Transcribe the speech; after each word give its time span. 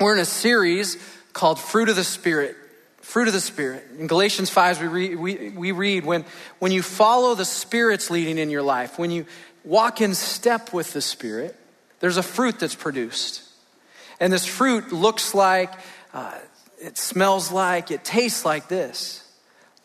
We're 0.00 0.14
in 0.14 0.20
a 0.20 0.24
series 0.24 0.96
called 1.34 1.60
Fruit 1.60 1.90
of 1.90 1.96
the 1.96 2.04
Spirit. 2.04 2.56
Fruit 3.02 3.28
of 3.28 3.34
the 3.34 3.40
Spirit. 3.40 3.84
In 3.98 4.06
Galatians 4.06 4.48
5, 4.48 4.80
we 4.80 4.88
read, 4.88 5.18
we, 5.18 5.50
we 5.50 5.72
read 5.72 6.06
when, 6.06 6.24
when 6.58 6.72
you 6.72 6.82
follow 6.82 7.34
the 7.34 7.44
Spirit's 7.44 8.10
leading 8.10 8.38
in 8.38 8.48
your 8.48 8.62
life, 8.62 8.98
when 8.98 9.10
you 9.10 9.26
walk 9.62 10.00
in 10.00 10.14
step 10.14 10.72
with 10.72 10.94
the 10.94 11.02
Spirit, 11.02 11.54
there's 12.00 12.16
a 12.16 12.22
fruit 12.22 12.58
that's 12.58 12.74
produced. 12.74 13.42
And 14.20 14.32
this 14.32 14.46
fruit 14.46 14.90
looks 14.90 15.34
like, 15.34 15.70
uh, 16.14 16.38
it 16.80 16.96
smells 16.96 17.52
like, 17.52 17.90
it 17.90 18.02
tastes 18.02 18.42
like 18.42 18.68
this 18.68 19.30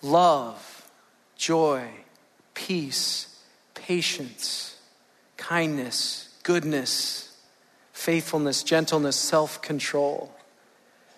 love, 0.01 0.89
joy, 1.35 1.89
peace, 2.53 3.37
patience, 3.73 4.77
kindness, 5.35 6.29
goodness, 6.43 7.24
faithfulness, 7.95 8.61
gentleness, 8.61 9.15
self 9.15 9.61
control. 9.61 10.29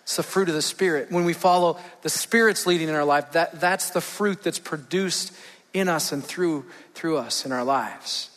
It's 0.03 0.15
the 0.15 0.23
fruit 0.23 0.47
of 0.47 0.55
the 0.55 0.61
Spirit. 0.61 1.11
When 1.11 1.25
we 1.25 1.33
follow 1.33 1.79
the 2.03 2.09
Spirit's 2.09 2.65
leading 2.65 2.87
in 2.87 2.95
our 2.95 3.03
life, 3.03 3.33
that, 3.33 3.59
that's 3.59 3.89
the 3.89 3.99
fruit 3.99 4.43
that's 4.43 4.59
produced 4.59 5.33
in 5.73 5.89
us 5.89 6.13
and 6.13 6.23
through, 6.23 6.65
through 6.93 7.17
us 7.17 7.45
in 7.45 7.51
our 7.51 7.65
lives. 7.65 8.29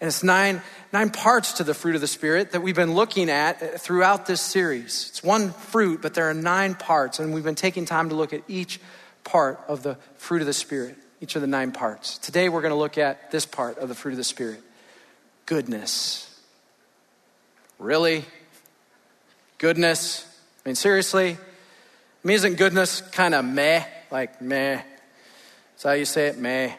And 0.00 0.08
it's 0.08 0.22
nine, 0.22 0.62
nine 0.92 1.10
parts 1.10 1.54
to 1.54 1.64
the 1.64 1.74
fruit 1.74 1.94
of 1.94 2.00
the 2.00 2.06
Spirit 2.06 2.52
that 2.52 2.62
we've 2.62 2.74
been 2.74 2.94
looking 2.94 3.28
at 3.28 3.80
throughout 3.80 4.26
this 4.26 4.40
series. 4.40 5.08
It's 5.10 5.22
one 5.22 5.50
fruit, 5.50 6.00
but 6.00 6.14
there 6.14 6.30
are 6.30 6.34
nine 6.34 6.74
parts, 6.74 7.18
and 7.18 7.34
we've 7.34 7.44
been 7.44 7.54
taking 7.54 7.84
time 7.84 8.08
to 8.08 8.14
look 8.14 8.32
at 8.32 8.42
each 8.48 8.80
part 9.22 9.60
of 9.68 9.82
the 9.82 9.96
fruit 10.16 10.40
of 10.40 10.46
the 10.46 10.54
Spirit, 10.54 10.96
each 11.20 11.36
of 11.36 11.42
the 11.42 11.48
nine 11.48 11.72
parts. 11.72 12.16
Today 12.18 12.48
we're 12.48 12.62
going 12.62 12.72
to 12.72 12.78
look 12.78 12.96
at 12.96 13.30
this 13.32 13.44
part 13.44 13.76
of 13.78 13.88
the 13.88 13.94
fruit 13.94 14.12
of 14.12 14.18
the 14.18 14.24
Spirit 14.24 14.62
goodness. 15.46 16.31
Really? 17.82 18.24
Goodness? 19.58 20.24
I 20.64 20.68
mean, 20.68 20.76
seriously? 20.76 21.32
I 21.32 21.36
mean, 22.22 22.36
isn't 22.36 22.54
goodness 22.54 23.00
kind 23.00 23.34
of 23.34 23.44
meh? 23.44 23.82
Like 24.08 24.40
meh? 24.40 24.82
Is 25.76 25.82
how 25.82 25.90
you 25.90 26.04
say 26.04 26.28
it? 26.28 26.38
Meh. 26.38 26.72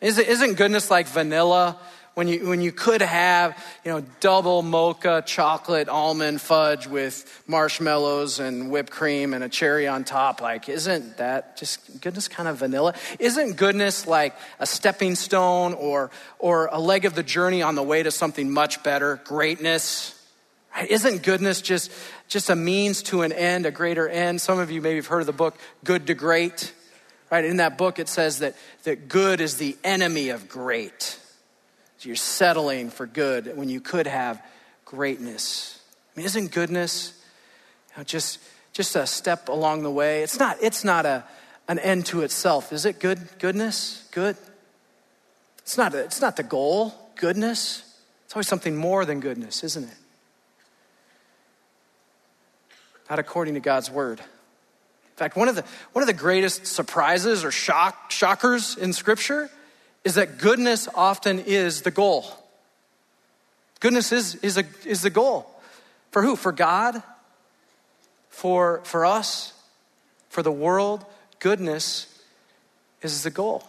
Isn't 0.00 0.54
goodness 0.54 0.90
like 0.90 1.06
vanilla? 1.06 1.78
When 2.20 2.28
you, 2.28 2.46
when 2.48 2.60
you 2.60 2.70
could 2.70 3.00
have, 3.00 3.56
you 3.82 3.90
know, 3.90 4.04
double 4.20 4.60
mocha 4.60 5.22
chocolate 5.24 5.88
almond 5.88 6.42
fudge 6.42 6.86
with 6.86 7.42
marshmallows 7.46 8.40
and 8.40 8.70
whipped 8.70 8.90
cream 8.90 9.32
and 9.32 9.42
a 9.42 9.48
cherry 9.48 9.88
on 9.88 10.04
top, 10.04 10.42
like, 10.42 10.68
isn't 10.68 11.16
that 11.16 11.56
just 11.56 12.02
goodness 12.02 12.28
kind 12.28 12.46
of 12.46 12.58
vanilla? 12.58 12.92
Isn't 13.18 13.56
goodness 13.56 14.06
like 14.06 14.36
a 14.58 14.66
stepping 14.66 15.14
stone 15.14 15.72
or, 15.72 16.10
or 16.38 16.68
a 16.70 16.78
leg 16.78 17.06
of 17.06 17.14
the 17.14 17.22
journey 17.22 17.62
on 17.62 17.74
the 17.74 17.82
way 17.82 18.02
to 18.02 18.10
something 18.10 18.50
much 18.50 18.82
better? 18.82 19.22
Greatness? 19.24 20.14
Right? 20.76 20.90
Isn't 20.90 21.22
goodness 21.22 21.62
just, 21.62 21.90
just 22.28 22.50
a 22.50 22.54
means 22.54 23.02
to 23.04 23.22
an 23.22 23.32
end, 23.32 23.64
a 23.64 23.70
greater 23.70 24.06
end? 24.06 24.42
Some 24.42 24.58
of 24.58 24.70
you 24.70 24.82
maybe 24.82 24.96
have 24.96 25.06
heard 25.06 25.20
of 25.20 25.26
the 25.26 25.32
book 25.32 25.56
Good 25.84 26.06
to 26.08 26.14
Great. 26.14 26.74
Right? 27.30 27.46
In 27.46 27.56
that 27.56 27.78
book, 27.78 27.98
it 27.98 28.10
says 28.10 28.40
that, 28.40 28.56
that 28.82 29.08
good 29.08 29.40
is 29.40 29.56
the 29.56 29.78
enemy 29.82 30.28
of 30.28 30.50
great. 30.50 31.16
So 32.00 32.08
you're 32.08 32.16
settling 32.16 32.88
for 32.88 33.06
good 33.06 33.58
when 33.58 33.68
you 33.68 33.78
could 33.78 34.06
have 34.06 34.42
greatness. 34.86 35.78
I 36.16 36.18
mean, 36.18 36.24
isn't 36.24 36.50
goodness 36.50 37.12
you 37.90 37.98
know, 37.98 38.04
just, 38.04 38.38
just 38.72 38.96
a 38.96 39.06
step 39.06 39.50
along 39.50 39.82
the 39.82 39.90
way? 39.90 40.22
It's 40.22 40.38
not, 40.38 40.56
it's 40.62 40.82
not 40.82 41.04
a, 41.04 41.24
an 41.68 41.78
end 41.78 42.06
to 42.06 42.22
itself. 42.22 42.72
Is 42.72 42.86
it 42.86 43.00
good 43.00 43.20
goodness? 43.38 44.08
Good? 44.12 44.38
It's 45.58 45.76
not, 45.76 45.94
it's 45.94 46.22
not 46.22 46.36
the 46.36 46.42
goal, 46.42 46.94
goodness. 47.16 47.82
It's 48.24 48.34
always 48.34 48.48
something 48.48 48.74
more 48.74 49.04
than 49.04 49.20
goodness, 49.20 49.62
isn't 49.62 49.84
it? 49.84 49.96
not 53.10 53.18
according 53.18 53.52
to 53.54 53.60
God's 53.60 53.90
word. 53.90 54.20
In 54.20 55.16
fact, 55.16 55.36
one 55.36 55.48
of 55.48 55.54
the, 55.54 55.64
one 55.92 56.02
of 56.02 56.06
the 56.06 56.14
greatest 56.14 56.66
surprises 56.66 57.44
or 57.44 57.50
shock, 57.50 58.10
shockers 58.10 58.78
in 58.78 58.94
Scripture 58.94 59.50
is 60.04 60.14
that 60.14 60.38
goodness 60.38 60.88
often 60.94 61.40
is 61.40 61.82
the 61.82 61.90
goal. 61.90 62.24
Goodness 63.80 64.12
is, 64.12 64.34
is, 64.36 64.58
a, 64.58 64.64
is 64.84 65.02
the 65.02 65.10
goal. 65.10 65.46
For 66.10 66.22
who? 66.22 66.36
For 66.36 66.52
God? 66.52 67.02
For, 68.28 68.80
for 68.84 69.04
us? 69.04 69.52
For 70.28 70.42
the 70.42 70.52
world? 70.52 71.04
Goodness 71.38 72.06
is 73.02 73.22
the 73.22 73.30
goal. 73.30 73.64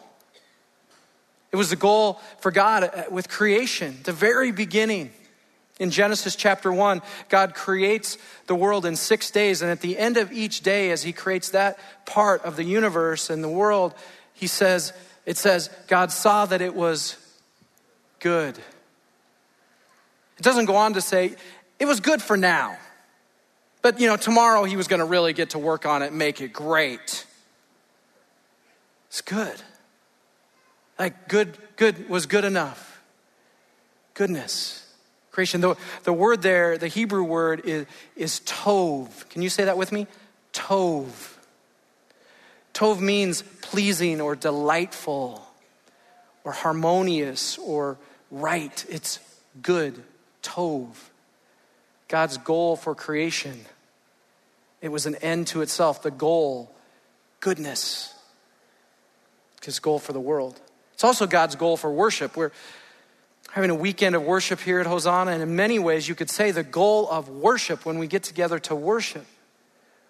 It 1.52 1.58
was 1.58 1.70
the 1.70 1.76
goal 1.76 2.20
for 2.40 2.52
God 2.52 2.90
with 3.10 3.30
creation, 3.30 4.00
the 4.04 4.14
very 4.14 4.52
beginning. 4.52 5.12
In 5.80 5.90
Genesis 5.90 6.36
chapter 6.36 6.72
1, 6.72 7.02
God 7.28 7.56
creates 7.56 8.18
the 8.48 8.56
world 8.56 8.86
in 8.86 8.96
six 8.96 9.32
days, 9.32 9.62
and 9.62 9.72
at 9.72 9.82
the 9.82 9.98
end 9.98 10.16
of 10.18 10.32
each 10.32 10.62
day, 10.62 10.92
as 10.92 11.04
He 11.04 11.12
creates 11.12 11.50
that 11.50 11.80
part 12.06 12.44
of 12.44 12.56
the 12.56 12.64
universe 12.64 13.30
and 13.30 13.44
the 13.44 13.50
world, 13.50 13.94
He 14.34 14.48
says, 14.48 14.94
it 15.26 15.38
says, 15.38 15.70
God 15.88 16.12
saw 16.12 16.46
that 16.46 16.62
it 16.62 16.76
was 16.76 17.18
good. 18.20 18.58
It 20.38 20.44
doesn't 20.44 20.66
go 20.66 20.76
on 20.76 20.94
to 20.94 21.02
say, 21.02 21.36
it 21.80 21.86
was 21.86 22.00
good 22.00 22.22
for 22.22 22.38
now. 22.38 22.78
But, 23.82 24.00
you 24.00 24.08
know, 24.08 24.18
tomorrow 24.18 24.64
he 24.64 24.76
was 24.76 24.88
going 24.88 25.00
to 25.00 25.06
really 25.06 25.34
get 25.34 25.52
to 25.52 25.60
work 25.60 25.86
on 25.86 26.02
it 26.02 26.14
make 26.14 26.42
it 26.42 26.54
great. 26.54 27.26
It's 29.08 29.22
good. 29.22 29.62
Like, 30.98 31.28
good, 31.28 31.58
good 31.76 32.10
was 32.10 32.28
good 32.28 32.46
enough. 32.46 33.02
Goodness. 34.14 34.88
Creation. 35.32 35.62
The, 35.62 35.76
the 36.04 36.14
word 36.14 36.42
there, 36.42 36.78
the 36.78 36.88
Hebrew 36.88 37.24
word 37.24 37.62
is, 37.66 37.86
is 38.16 38.42
tov. 38.46 39.28
Can 39.30 39.42
you 39.42 39.50
say 39.50 39.66
that 39.66 39.78
with 39.78 39.92
me? 39.92 40.08
Tov. 40.54 41.31
Tov 42.74 43.00
means 43.00 43.44
pleasing 43.62 44.22
or 44.22 44.36
delightful 44.36 45.46
or 46.44 46.52
harmonious 46.52 47.58
or 47.58 47.98
right. 48.30 48.86
It's 48.90 49.20
good. 49.62 50.02
Tov. 50.44 50.88
God's 52.08 52.38
goal 52.38 52.76
for 52.76 52.96
creation. 52.96 53.66
It 54.82 54.90
was 54.90 55.06
an 55.06 55.16
end 55.16 55.48
to 55.48 55.62
itself. 55.62 56.02
The 56.02 56.12
goal, 56.12 56.72
goodness. 57.40 58.14
His 59.64 59.80
goal 59.80 60.00
for 60.00 60.12
the 60.12 60.20
world. 60.20 60.60
It's 60.94 61.04
also 61.04 61.28
God's 61.28 61.56
goal 61.56 61.78
for 61.78 61.92
worship. 61.92 62.36
We're 62.36 62.52
having 63.52 63.70
a 63.70 63.76
weekend 63.76 64.16
of 64.16 64.24
worship 64.24 64.60
here 64.60 64.80
at 64.80 64.88
Hosanna, 64.88 65.32
and 65.32 65.44
in 65.44 65.56
many 65.56 65.78
ways, 65.78 66.08
you 66.08 66.16
could 66.16 66.30
say 66.30 66.52
the 66.52 66.64
goal 66.64 67.08
of 67.10 67.30
worship 67.30 67.86
when 67.86 68.00
we 68.00 68.08
get 68.08 68.24
together 68.24 68.60
to 68.60 68.76
worship, 68.76 69.26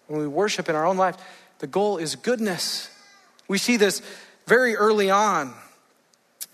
when 0.06 0.20
we 0.20 0.26
worship 0.28 0.68
in 0.68 0.74
our 0.74 0.86
own 0.86 0.96
life, 0.96 1.16
the 1.62 1.68
goal 1.68 1.98
is 1.98 2.16
goodness. 2.16 2.90
We 3.46 3.56
see 3.56 3.76
this 3.76 4.02
very 4.48 4.74
early 4.74 5.10
on 5.10 5.54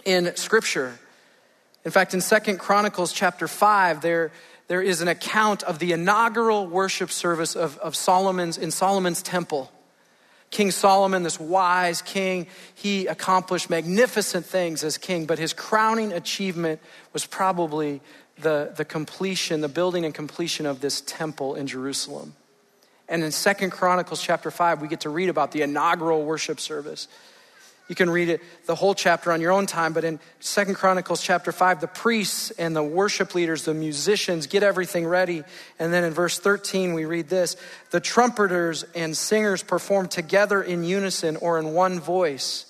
in 0.05 0.37
Scripture. 0.37 0.99
In 1.87 1.91
fact, 1.91 2.13
in 2.13 2.21
Second 2.21 2.59
Chronicles 2.59 3.15
chapter 3.15 3.49
5, 3.49 4.03
there, 4.03 4.33
there 4.67 4.83
is 4.83 5.01
an 5.01 5.09
account 5.09 5.63
of 5.63 5.79
the 5.79 5.93
inaugural 5.93 6.67
worship 6.67 7.11
service 7.11 7.57
of, 7.57 7.79
of 7.79 7.97
Solomon's 7.97 8.59
in 8.59 8.71
Solomon's 8.71 9.23
temple. 9.23 9.73
King 10.51 10.71
Solomon, 10.71 11.23
this 11.23 11.41
wise 11.41 12.03
king, 12.03 12.47
he 12.75 13.07
accomplished 13.07 13.71
magnificent 13.71 14.45
things 14.45 14.85
as 14.85 14.99
king, 14.99 15.25
but 15.25 15.39
his 15.39 15.55
crowning 15.55 16.13
achievement 16.13 16.83
was 17.15 17.25
probably 17.25 18.03
the, 18.41 18.75
the 18.77 18.85
completion, 18.85 19.63
the 19.63 19.69
building 19.69 20.05
and 20.05 20.13
completion 20.13 20.67
of 20.67 20.83
this 20.83 21.01
temple 21.01 21.55
in 21.55 21.67
Jerusalem. 21.67 22.35
And 23.09 23.25
in 23.25 23.33
Second 23.33 23.71
Chronicles 23.71 24.23
chapter 24.23 24.51
5, 24.51 24.83
we 24.83 24.89
get 24.89 25.01
to 25.01 25.11
read 25.11 25.29
about 25.29 25.53
the 25.53 25.63
inaugural 25.63 26.23
worship 26.23 26.61
service. 26.61 27.09
You 27.89 27.95
can 27.95 28.11
read 28.11 28.29
it, 28.29 28.43
the 28.67 28.75
whole 28.75 28.95
chapter 28.95 29.33
on 29.33 29.41
your 29.41 29.51
own 29.51 29.65
time, 29.65 29.95
but 29.95 30.05
in 30.05 30.21
Second 30.41 30.75
Chronicles 30.75 31.23
chapter 31.23 31.53
5, 31.53 31.81
the 31.81 31.87
priests 31.87 32.51
and 32.51 32.77
the 32.77 32.83
worship 32.83 33.35
leaders, 33.35 33.65
the 33.65 33.73
musicians, 33.73 34.47
get 34.47 34.63
everything 34.63 35.07
ready. 35.07 35.43
And 35.79 35.91
then 35.91 36.05
in 36.05 36.13
verse 36.13 36.39
13, 36.39 36.93
we 36.93 37.07
read 37.07 37.31
this 37.31 37.57
the 37.91 38.01
trumpeters 38.01 38.85
and 38.95 39.17
singers 39.17 39.63
perform 39.63 40.09
together 40.09 40.63
in 40.63 40.85
unison 40.85 41.37
or 41.37 41.59
in 41.59 41.73
one 41.73 41.99
voice. 41.99 42.67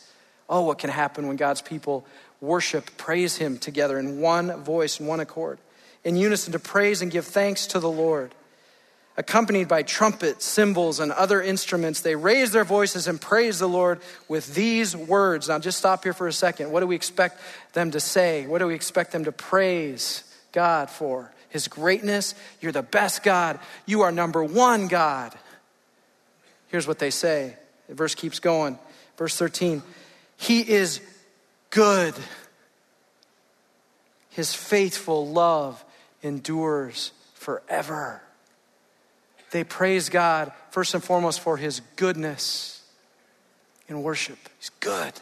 Oh, 0.49 0.63
what 0.63 0.79
can 0.79 0.91
happen 0.91 1.27
when 1.27 1.37
God's 1.37 1.63
people 1.63 2.07
worship, 2.41 2.97
praise 2.97 3.37
Him 3.37 3.59
together 3.59 3.99
in 3.99 4.21
one 4.21 4.63
voice, 4.63 5.01
in 5.01 5.07
one 5.07 5.19
accord, 5.19 5.59
in 6.05 6.17
unison 6.17 6.53
to 6.53 6.61
praise 6.61 7.03
and 7.03 7.11
give 7.11 7.27
thanks 7.27 7.67
to 7.69 7.81
the 7.81 7.91
Lord 7.91 8.33
accompanied 9.19 9.67
by 9.67 9.83
trumpets, 9.83 10.45
cymbals, 10.45 11.01
and 11.01 11.11
other 11.11 11.43
instruments, 11.43 12.01
they 12.01 12.15
raise 12.15 12.53
their 12.53 12.65
voices 12.65 13.09
and 13.09 13.21
praise 13.21 13.59
the 13.59 13.69
Lord 13.69 14.01
with 14.29 14.55
these 14.55 14.97
words. 14.97 15.49
Now, 15.49 15.59
just 15.59 15.77
stop 15.77 16.05
here 16.05 16.13
for 16.13 16.29
a 16.29 16.33
second. 16.33 16.71
What 16.71 16.81
do 16.81 16.87
we 16.87 16.95
expect 16.95 17.41
them 17.73 17.91
to 17.91 18.01
say? 18.01 18.47
What 18.47 18.61
do 18.61 18.69
we 18.69 18.77
expect 18.77 19.11
them 19.11 19.25
to 19.25 19.33
praise 19.33 20.23
God 20.53 20.89
for? 20.89 21.33
His 21.49 21.67
greatness. 21.67 22.37
You're 22.61 22.73
the 22.73 22.83
best 22.83 23.25
God. 23.25 23.59
You 23.87 24.03
are 24.03 24.13
number 24.13 24.45
one 24.45 24.87
God. 24.87 25.35
Here's 26.69 26.87
what 26.87 27.01
they 27.01 27.11
say. 27.11 27.57
The 27.89 27.95
verse 27.95 28.15
keeps 28.15 28.39
going. 28.39 28.79
Verse 29.17 29.35
13 29.37 29.83
He 30.37 30.61
is 30.61 31.01
good. 31.71 32.15
His 34.31 34.55
faithful 34.55 35.27
love 35.27 35.85
endures 36.23 37.11
forever. 37.35 38.23
They 39.51 39.65
praise 39.65 40.09
God 40.09 40.53
first 40.71 40.95
and 40.95 41.03
foremost 41.03 41.41
for 41.41 41.57
his 41.57 41.81
goodness 41.97 42.83
in 43.89 44.03
worship. 44.03 44.39
He's 44.59 44.71
good. 44.81 45.15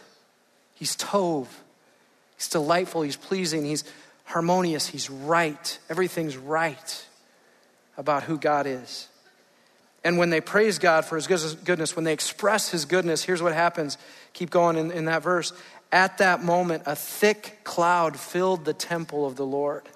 He's 0.75 0.97
tov. 0.97 1.47
He's 2.37 2.49
delightful. 2.49 3.03
He's 3.03 3.17
pleasing. 3.17 3.65
He's 3.65 3.85
harmonious. 4.25 4.89
He's 4.89 5.09
right. 5.09 5.79
Everything's 5.89 6.37
right 6.37 7.07
about 7.97 8.25
who 8.25 8.39
God 8.39 8.67
is. 8.67 9.09
And 10.05 10.19
when 10.19 10.31
they 10.31 10.41
praise 10.41 10.79
God 10.79 11.05
for 11.05 11.17
his 11.17 11.27
goodness, 11.27 11.97
when 11.97 12.05
they 12.05 12.13
express 12.13 12.71
his 12.71 12.85
goodness, 12.85 13.25
here's 13.25 13.43
what 13.43 13.55
happens. 13.55 13.99
Keep 14.35 14.51
going 14.51 14.77
in, 14.77 14.93
in 14.93 15.07
that 15.07 15.23
verse. 15.23 15.53
At 15.91 16.19
that 16.19 16.45
moment, 16.45 16.85
a 16.87 16.95
thick 16.95 17.61
cloud 17.65 18.19
filled 18.19 18.65
the 18.65 18.75
temple 18.75 19.27
of 19.27 19.37
the 19.37 19.47
Lord. 19.47 19.89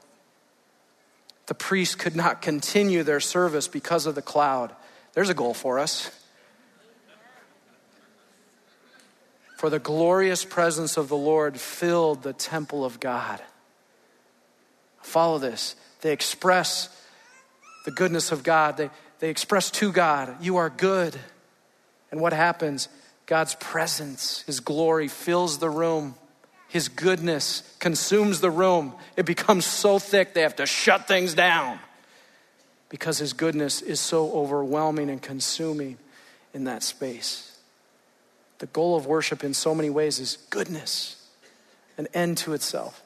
The 1.50 1.54
priests 1.54 1.96
could 1.96 2.14
not 2.14 2.42
continue 2.42 3.02
their 3.02 3.18
service 3.18 3.66
because 3.66 4.06
of 4.06 4.14
the 4.14 4.22
cloud. 4.22 4.72
There's 5.14 5.30
a 5.30 5.34
goal 5.34 5.52
for 5.52 5.80
us. 5.80 6.08
For 9.56 9.68
the 9.68 9.80
glorious 9.80 10.44
presence 10.44 10.96
of 10.96 11.08
the 11.08 11.16
Lord 11.16 11.58
filled 11.58 12.22
the 12.22 12.32
temple 12.32 12.84
of 12.84 13.00
God. 13.00 13.42
Follow 15.02 15.38
this. 15.38 15.74
They 16.02 16.12
express 16.12 16.88
the 17.84 17.90
goodness 17.90 18.30
of 18.30 18.44
God. 18.44 18.76
They, 18.76 18.90
they 19.18 19.28
express 19.28 19.72
to 19.72 19.90
God, 19.90 20.36
You 20.40 20.58
are 20.58 20.70
good. 20.70 21.18
And 22.12 22.20
what 22.20 22.32
happens? 22.32 22.88
God's 23.26 23.56
presence, 23.56 24.42
His 24.42 24.60
glory 24.60 25.08
fills 25.08 25.58
the 25.58 25.68
room. 25.68 26.14
His 26.70 26.88
goodness 26.88 27.64
consumes 27.80 28.40
the 28.40 28.50
room. 28.50 28.94
It 29.16 29.26
becomes 29.26 29.66
so 29.66 29.98
thick 29.98 30.34
they 30.34 30.42
have 30.42 30.56
to 30.56 30.66
shut 30.66 31.08
things 31.08 31.34
down 31.34 31.80
because 32.88 33.18
His 33.18 33.32
goodness 33.32 33.82
is 33.82 33.98
so 33.98 34.30
overwhelming 34.32 35.10
and 35.10 35.20
consuming 35.20 35.98
in 36.54 36.64
that 36.64 36.84
space. 36.84 37.58
The 38.60 38.66
goal 38.66 38.96
of 38.96 39.04
worship 39.04 39.42
in 39.42 39.52
so 39.52 39.74
many 39.74 39.90
ways 39.90 40.20
is 40.20 40.38
goodness, 40.48 41.16
an 41.98 42.06
end 42.14 42.38
to 42.38 42.52
itself. 42.52 43.02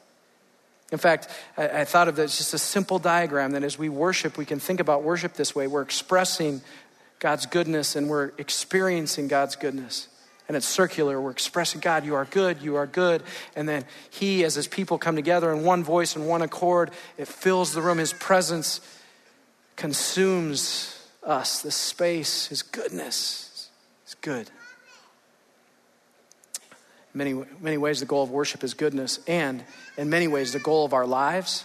In 0.92 0.98
fact, 0.98 1.28
I, 1.56 1.68
I 1.68 1.84
thought 1.86 2.08
of 2.08 2.16
this 2.16 2.36
just 2.36 2.52
a 2.52 2.58
simple 2.58 2.98
diagram 2.98 3.52
that 3.52 3.64
as 3.64 3.78
we 3.78 3.88
worship, 3.88 4.36
we 4.36 4.44
can 4.44 4.60
think 4.60 4.78
about 4.78 5.02
worship 5.02 5.34
this 5.34 5.54
way. 5.54 5.68
We're 5.68 5.80
expressing 5.80 6.60
God's 7.18 7.46
goodness 7.46 7.96
and 7.96 8.10
we're 8.10 8.32
experiencing 8.36 9.26
God's 9.26 9.56
goodness 9.56 10.08
and 10.46 10.56
it's 10.56 10.66
circular. 10.66 11.20
We're 11.20 11.30
expressing, 11.30 11.80
God, 11.80 12.04
you 12.04 12.14
are 12.14 12.26
good, 12.26 12.60
you 12.60 12.76
are 12.76 12.86
good. 12.86 13.22
And 13.56 13.68
then 13.68 13.84
He, 14.10 14.44
as 14.44 14.54
His 14.54 14.68
people 14.68 14.98
come 14.98 15.16
together 15.16 15.52
in 15.52 15.64
one 15.64 15.84
voice 15.84 16.16
and 16.16 16.28
one 16.28 16.42
accord, 16.42 16.90
it 17.16 17.28
fills 17.28 17.72
the 17.72 17.82
room. 17.82 17.98
His 17.98 18.12
presence 18.12 18.80
consumes 19.76 21.08
us, 21.22 21.62
the 21.62 21.70
space, 21.70 22.46
His 22.46 22.62
goodness 22.62 23.70
is 24.06 24.14
good. 24.20 24.50
In 27.14 27.18
many, 27.18 27.34
many 27.60 27.78
ways, 27.78 28.00
the 28.00 28.06
goal 28.06 28.22
of 28.22 28.30
worship 28.30 28.64
is 28.64 28.74
goodness, 28.74 29.20
and 29.26 29.64
in 29.96 30.10
many 30.10 30.28
ways, 30.28 30.52
the 30.52 30.58
goal 30.58 30.84
of 30.84 30.92
our 30.92 31.06
lives 31.06 31.64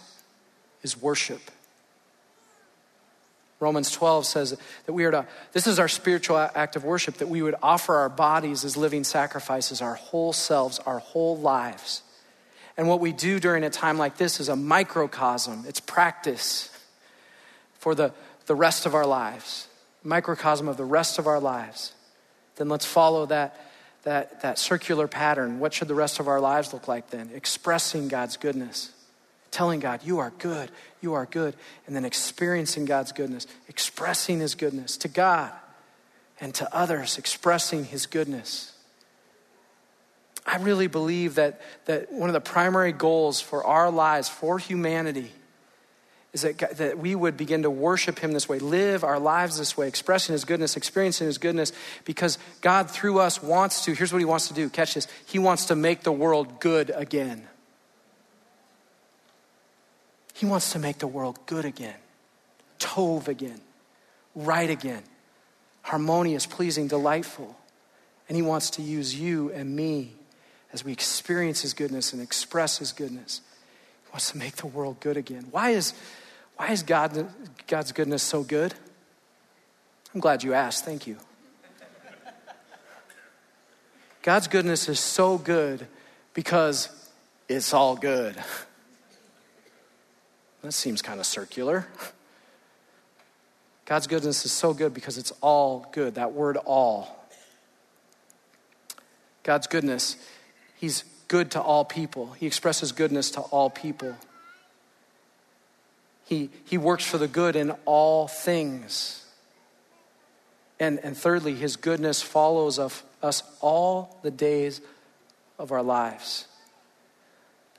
is 0.84 1.02
worship. 1.02 1.42
Romans 3.60 3.92
12 3.92 4.26
says 4.26 4.58
that 4.86 4.94
we 4.94 5.04
are 5.04 5.12
to, 5.12 5.28
this 5.52 5.68
is 5.68 5.80
our 5.80 5.90
spiritual 5.90 6.38
act 6.38 6.76
of 6.76 6.86
worship, 6.86 7.16
that 7.16 7.28
we 7.28 7.42
would 7.42 7.56
offer 7.62 7.96
our 7.96 8.10
bodies 8.10 8.64
as 8.64 8.78
living 8.78 9.04
sacrifices, 9.04 9.82
our 9.82 9.96
whole 9.96 10.32
selves, 10.32 10.80
our 10.80 11.00
whole 11.00 11.38
lives. 11.38 12.02
And 12.78 12.88
what 12.88 13.02
we 13.02 13.12
do 13.12 13.40
during 13.40 13.66
a 13.66 13.70
time 13.70 13.98
like 13.98 14.16
this 14.16 14.40
is 14.40 14.48
a 14.48 14.56
microcosm, 14.56 15.66
it's 15.68 15.82
practice 15.82 16.70
for 17.80 17.94
the, 17.96 18.14
the 18.46 18.56
rest 18.56 18.86
of 18.86 18.96
our 18.96 19.06
lives, 19.06 19.68
microcosm 20.04 20.70
of 20.70 20.78
the 20.78 20.86
rest 20.86 21.20
of 21.20 21.28
our 21.28 21.40
lives. 21.40 21.94
Then 22.56 22.70
let's 22.70 22.86
follow 22.86 23.26
that, 23.26 23.60
that, 24.04 24.42
that 24.42 24.58
circular 24.58 25.08
pattern. 25.08 25.60
What 25.60 25.74
should 25.74 25.90
the 25.90 25.96
rest 25.96 26.22
of 26.22 26.30
our 26.30 26.40
lives 26.40 26.72
look 26.72 26.88
like 26.88 27.10
then? 27.10 27.30
Expressing 27.34 28.08
God's 28.08 28.38
goodness 28.38 28.92
telling 29.52 29.80
God, 29.80 30.02
You 30.04 30.20
are 30.20 30.32
good, 30.38 30.72
you 31.02 31.14
are 31.14 31.26
good, 31.26 31.56
and 31.88 31.96
then 31.96 32.06
experiencing 32.06 32.86
God's 32.86 33.12
goodness, 33.12 33.48
expressing 33.68 34.40
His 34.40 34.56
goodness 34.56 34.98
to 34.98 35.08
God 35.08 35.52
and 36.40 36.54
to 36.56 36.76
others, 36.76 37.18
expressing 37.18 37.86
His 37.86 38.06
goodness. 38.06 38.74
I 40.46 40.58
really 40.58 40.88
believe 40.88 41.36
that, 41.36 41.62
that 41.86 42.12
one 42.12 42.30
of 42.30 42.34
the 42.34 42.42
primary 42.42 42.92
goals 42.92 43.42
for 43.42 43.64
our 43.66 43.92
lives, 43.92 44.30
for 44.30 44.58
humanity, 44.58 45.32
is 46.32 46.44
that, 46.44 46.78
that 46.78 46.98
we 46.98 47.16
would 47.16 47.38
begin 47.38 47.64
to 47.64 47.70
worship 47.70 48.20
Him 48.20 48.32
this 48.32 48.48
way, 48.48 48.60
live 48.60 49.04
our 49.04 49.20
lives 49.20 49.58
this 49.58 49.76
way, 49.76 49.88
expressing 49.88 50.34
His 50.34 50.46
goodness, 50.46 50.78
experiencing 50.78 51.28
His 51.28 51.38
goodness, 51.38 51.72
because 52.06 52.38
God 52.62 52.90
through 52.90 53.20
us 53.20 53.42
wants 53.42 53.86
to, 53.86 53.94
here's 53.94 54.14
what 54.14 54.20
He 54.20 54.26
wants 54.26 54.48
to 54.48 54.54
do 54.54 54.70
catch 54.70 54.94
this, 54.94 55.08
He 55.26 55.40
wants 55.40 55.66
to 55.66 55.76
make 55.76 56.04
the 56.04 56.12
world 56.12 56.60
good 56.60 56.92
again. 56.96 57.49
He 60.40 60.46
wants 60.46 60.72
to 60.72 60.80
make 60.80 61.00
the 61.00 61.08
world 61.08 61.38
good 61.48 61.66
again, 61.66 61.98
tov 62.80 63.28
again, 63.28 63.60
right 64.34 64.70
again, 64.70 65.04
harmonious, 65.82 66.46
pleasing, 66.46 66.88
delightful. 66.88 67.58
And 68.30 68.38
He 68.38 68.42
wants 68.42 68.70
to 68.72 68.82
use 68.82 69.14
you 69.14 69.52
and 69.52 69.76
me 69.76 70.14
as 70.72 70.86
we 70.86 70.94
experience 70.94 71.60
His 71.60 71.74
goodness 71.74 72.14
and 72.14 72.22
express 72.22 72.78
His 72.78 72.94
goodness. 72.94 73.42
He 74.06 74.12
wants 74.14 74.32
to 74.32 74.38
make 74.38 74.56
the 74.56 74.68
world 74.68 75.02
good 75.02 75.18
again. 75.18 75.48
Why 75.52 75.72
is, 75.72 75.94
why 76.56 76.72
is 76.72 76.84
God, 76.84 77.28
God's 77.68 77.92
goodness 77.92 78.24
so 78.24 78.42
good? 78.42 78.74
I'm 80.16 80.22
glad 80.22 80.42
you 80.42 80.54
asked. 80.54 80.86
Thank 80.86 81.06
you. 81.06 81.18
God's 84.22 84.48
goodness 84.48 84.88
is 84.88 85.02
so 85.02 85.38
good 85.38 85.86
because 86.34 86.88
it's 87.50 87.74
all 87.74 87.98
good. 87.98 88.42
That 90.62 90.74
seems 90.74 91.02
kind 91.02 91.20
of 91.20 91.26
circular. 91.26 91.88
God's 93.86 94.08
goodness 94.08 94.46
is 94.46 94.52
so 94.52 94.74
good 94.74 94.94
because 94.94 95.18
it's 95.18 95.32
all 95.42 95.90
good. 95.92 96.16
That 96.16 96.34
word 96.34 96.58
all. 96.58 97.26
God's 99.44 99.68
goodness, 99.68 100.16
He's 100.76 101.04
good 101.28 101.52
to 101.52 101.62
all 101.62 101.86
people. 101.86 102.34
He 102.34 102.46
expresses 102.46 102.92
goodness 102.92 103.32
to 103.32 103.42
all 103.42 103.70
people. 103.70 104.16
He, 106.26 106.52
he 106.66 106.78
works 106.78 107.04
for 107.04 107.18
the 107.18 107.28
good 107.28 107.56
in 107.56 107.72
all 107.86 108.28
things. 108.28 109.26
And, 110.80 111.00
and 111.00 111.18
thirdly, 111.18 111.56
His 111.56 111.76
goodness 111.76 112.22
follows 112.22 112.78
of 112.78 113.04
us 113.24 113.42
all 113.60 114.20
the 114.22 114.32
days 114.32 114.82
of 115.58 115.72
our 115.72 115.82
lives. 115.82 116.48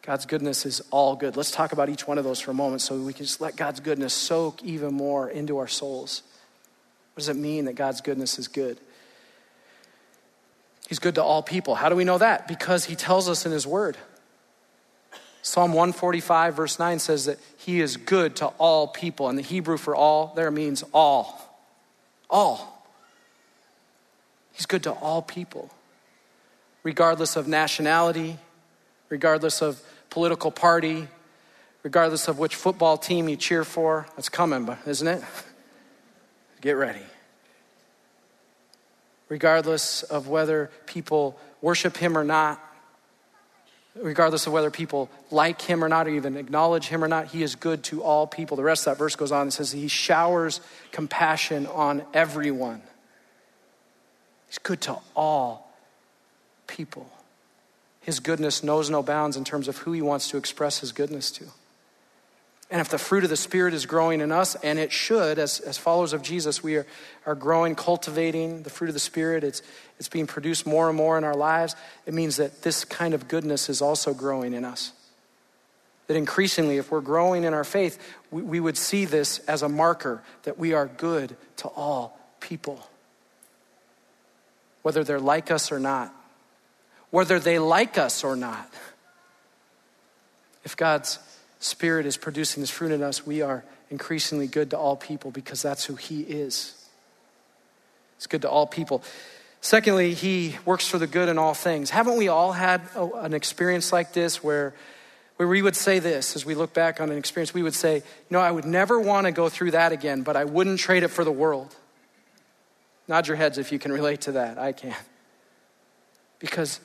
God's 0.03 0.25
goodness 0.25 0.65
is 0.65 0.81
all 0.91 1.15
good. 1.15 1.37
Let's 1.37 1.51
talk 1.51 1.73
about 1.73 1.89
each 1.89 2.07
one 2.07 2.19
of 2.19 2.25
those 2.25 2.41
for 2.41 2.51
a 2.51 2.55
moment 2.55 2.83
so 2.83 2.97
we 2.97 3.13
can 3.13 3.27
just 3.27 3.41
let 3.41 3.57
God's 3.57 3.81
goodness 3.81 4.15
soak 4.15 4.63
even 4.63 4.95
more 4.95 5.29
into 5.29 5.59
our 5.59 5.69
souls. 5.69 6.23
What 7.15 7.21
does 7.21 7.29
it 7.29 7.37
mean 7.37 7.67
that 7.67 7.75
God's 7.75 8.01
goodness 8.01 8.39
is 8.39 8.49
good? 8.49 8.79
He's 10.89 10.99
good 10.99 11.17
to 11.17 11.23
all 11.23 11.43
people. 11.43 11.75
How 11.75 11.89
do 11.89 11.97
we 11.97 12.05
know 12.05 12.19
that? 12.19 12.49
Because 12.49 12.87
he 12.87 12.97
tells 12.97 13.29
us 13.29 13.47
in 13.47 13.53
his 13.53 13.67
word. 13.67 13.97
Psalm 15.43 15.73
145, 15.73 16.55
verse 16.55 16.79
9 16.79 16.99
says 16.99 17.27
that 17.27 17.39
he 17.57 17.81
is 17.81 17.97
good 17.97 18.37
to 18.37 18.47
all 18.59 18.89
people. 18.89 19.29
And 19.29 19.39
the 19.39 19.43
Hebrew 19.43 19.77
for 19.77 19.95
all 19.95 20.33
there 20.35 20.51
means 20.51 20.83
all. 20.93 21.41
All. 22.29 22.87
He's 24.53 24.67
good 24.67 24.83
to 24.83 24.93
all 24.93 25.23
people, 25.23 25.71
regardless 26.83 27.37
of 27.37 27.49
nationality, 27.49 28.39
regardless 29.11 29.61
of 29.61 29.83
political 30.09 30.51
party, 30.51 31.09
regardless 31.83 32.29
of 32.29 32.39
which 32.39 32.55
football 32.55 32.97
team 32.97 33.29
you 33.29 33.37
cheer 33.37 33.65
for. 33.65 34.07
That's 34.17 34.31
coming, 34.31 34.75
isn't 34.87 35.07
it? 35.07 35.23
Get 36.63 36.73
ready. 36.73 37.03
Regardless 39.29 40.03
of 40.03 40.29
whether 40.29 40.71
people 40.87 41.39
worship 41.61 41.97
him 41.97 42.17
or 42.17 42.25
not, 42.25 42.61
regardless 43.95 44.47
of 44.47 44.53
whether 44.53 44.71
people 44.71 45.09
like 45.31 45.63
him 45.63 45.85
or 45.85 45.89
not, 45.89 46.07
or 46.07 46.11
even 46.11 46.37
acknowledge 46.37 46.89
him 46.89 47.03
or 47.05 47.09
not, 47.09 47.29
he 47.29 47.43
is 47.43 47.55
good 47.55 47.83
to 47.85 48.03
all 48.03 48.27
people. 48.27 48.57
The 48.57 48.63
rest 48.63 48.87
of 48.87 48.93
that 48.93 48.99
verse 48.99 49.17
goes 49.17 49.33
on 49.33 49.43
and 49.43 49.53
says 49.53 49.73
he 49.73 49.89
showers 49.89 50.61
compassion 50.93 51.67
on 51.67 52.03
everyone. 52.13 52.83
He's 54.49 54.59
good 54.59 54.81
to 54.83 54.99
all 55.15 55.73
people. 56.67 57.11
His 58.01 58.21
goodness 58.21 58.63
knows 58.63 58.89
no 58.91 59.03
bounds 59.03 59.37
in 59.37 59.45
terms 59.45 59.69
of 59.69 59.79
who 59.79 59.93
he 59.93 60.03
wants 60.03 60.31
to 60.31 60.37
express 60.37 60.79
his 60.81 60.93
goodness 60.93 61.31
to. 61.33 61.45
And 62.71 62.81
if 62.81 62.89
the 62.89 62.99
fruit 62.99 63.25
of 63.25 63.31
the 63.31 63.37
Spirit 63.37 63.75
is 63.75 63.85
growing 63.85 64.21
in 64.21 64.31
us, 64.31 64.55
and 64.55 64.79
it 64.79 64.93
should, 64.93 65.41
as, 65.41 65.59
as 65.59 65.77
followers 65.77 66.13
of 66.13 66.23
Jesus, 66.23 66.63
we 66.63 66.77
are, 66.77 66.87
are 67.27 67.35
growing, 67.35 67.75
cultivating 67.75 68.63
the 68.63 68.71
fruit 68.71 68.87
of 68.87 68.95
the 68.95 69.01
Spirit, 69.01 69.43
it's, 69.43 69.61
it's 69.99 70.09
being 70.09 70.29
produced 70.29 70.67
more 70.67 70.89
and 70.89 70.97
more 70.97 71.19
in 71.19 71.25
our 71.25 71.35
lives, 71.35 71.75
it 72.07 72.15
means 72.15 72.37
that 72.37 72.63
this 72.63 72.85
kind 72.85 73.13
of 73.13 73.27
goodness 73.27 73.69
is 73.69 73.83
also 73.83 74.15
growing 74.15 74.55
in 74.55 74.65
us. 74.65 74.93
that 76.07 76.17
increasingly, 76.17 76.77
if 76.77 76.91
we're 76.91 77.01
growing 77.01 77.45
in 77.45 77.55
our 77.55 77.63
faith, 77.63 77.97
we, 78.33 78.43
we 78.43 78.61
would 78.61 78.77
see 78.77 79.05
this 79.05 79.39
as 79.41 79.63
a 79.63 79.69
marker 79.69 80.23
that 80.43 80.59
we 80.59 80.73
are 80.73 80.87
good 80.87 81.37
to 81.57 81.69
all 81.69 82.19
people, 82.41 82.89
whether 84.83 85.05
they're 85.05 85.21
like 85.21 85.51
us 85.53 85.71
or 85.71 85.79
not, 85.79 86.13
whether 87.11 87.39
they 87.39 87.59
like 87.59 87.99
us 87.99 88.25
or 88.25 88.37
not. 88.37 88.69
If 90.65 90.77
God's 90.77 91.19
Spirit 91.59 92.07
is 92.07 92.17
producing 92.17 92.63
this 92.63 92.71
fruit 92.71 92.93
in 92.93 93.03
us, 93.03 93.27
we 93.27 93.43
are 93.43 93.65
increasingly 93.91 94.47
good 94.47 94.71
to 94.71 94.79
all 94.79 94.97
people 94.97 95.31
because 95.31 95.63
that's 95.63 95.85
who 95.85 95.97
He 95.97 96.23
is. 96.23 96.75
It's 98.17 98.27
good 98.27 98.43
to 98.43 98.51
all 98.51 98.67
people. 98.67 99.03
Secondly, 99.61 100.15
He 100.15 100.57
works 100.65 100.87
for 100.87 100.99
the 100.99 101.07
good 101.07 101.29
in 101.29 101.39
all 101.39 101.55
things. 101.55 101.91
Haven't 101.91 102.17
we 102.17 102.29
all 102.29 102.53
had 102.53 102.83
a, 102.95 103.05
an 103.21 103.35
experience 103.35 103.93
like 103.93 104.13
this 104.13 104.43
where, 104.43 104.75
where 105.37 105.49
we 105.49 105.61
would 105.61 105.77
say 105.77 105.99
this 105.99 106.37
as 106.37 106.47
we 106.47 106.55
look 106.55 106.73
back 106.73 107.01
on 107.01 107.11
an 107.11 107.19
experience? 107.19 107.53
We 107.53 107.63
would 107.63 107.75
say, 107.75 108.03
know, 108.31 108.41
I 108.41 108.51
would 108.51 108.65
never 108.65 109.01
want 109.01 109.27
to 109.27 109.33
go 109.33 109.49
through 109.49 109.73
that 109.73 109.93
again, 109.93 110.23
but 110.23 110.37
I 110.37 110.45
wouldn't 110.45 110.79
trade 110.79 111.03
it 111.03 111.09
for 111.09 111.25
the 111.25 111.33
world. 111.33 111.75
Nod 113.09 113.27
your 113.27 113.37
heads 113.37 113.59
if 113.59 113.73
you 113.73 113.79
can 113.79 113.93
relate 113.93 114.23
to 114.23 114.33
that. 114.33 114.57
I 114.57 114.73
can. 114.73 114.95
Because 116.39 116.81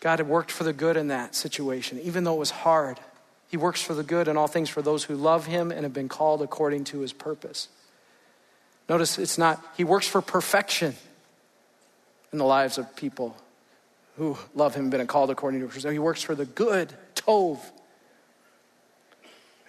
God 0.00 0.18
had 0.18 0.28
worked 0.28 0.50
for 0.50 0.64
the 0.64 0.72
good 0.72 0.96
in 0.96 1.08
that 1.08 1.34
situation, 1.34 1.98
even 2.00 2.24
though 2.24 2.34
it 2.34 2.38
was 2.38 2.50
hard. 2.50 3.00
He 3.50 3.56
works 3.56 3.80
for 3.80 3.94
the 3.94 4.02
good 4.02 4.28
in 4.28 4.36
all 4.36 4.48
things 4.48 4.68
for 4.68 4.82
those 4.82 5.04
who 5.04 5.14
love 5.14 5.46
him 5.46 5.70
and 5.70 5.84
have 5.84 5.92
been 5.92 6.08
called 6.08 6.42
according 6.42 6.84
to 6.84 7.00
his 7.00 7.12
purpose. 7.12 7.68
Notice 8.88 9.18
it's 9.18 9.38
not, 9.38 9.64
he 9.76 9.84
works 9.84 10.06
for 10.06 10.20
perfection 10.20 10.94
in 12.32 12.38
the 12.38 12.44
lives 12.44 12.78
of 12.78 12.94
people 12.96 13.36
who 14.16 14.36
love 14.54 14.74
him 14.74 14.84
and 14.84 14.90
been 14.90 15.06
called 15.06 15.30
according 15.30 15.60
to 15.60 15.66
his 15.66 15.74
purpose. 15.74 15.92
He 15.92 15.98
works 15.98 16.22
for 16.22 16.34
the 16.34 16.44
good, 16.44 16.92
tov. 17.14 17.58